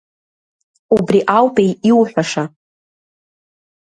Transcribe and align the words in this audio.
Убри 0.95 1.19
аупеи 1.37 1.71
иуҳәаша! 1.89 2.43